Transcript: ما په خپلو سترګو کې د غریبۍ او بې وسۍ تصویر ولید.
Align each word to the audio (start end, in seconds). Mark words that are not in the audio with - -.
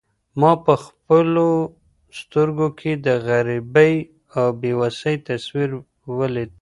ما 0.39 0.51
په 0.65 0.73
خپلو 0.85 1.49
سترګو 2.19 2.67
کې 2.79 2.91
د 3.05 3.07
غریبۍ 3.27 3.93
او 4.37 4.47
بې 4.59 4.71
وسۍ 4.79 5.15
تصویر 5.27 5.69
ولید. 6.19 6.51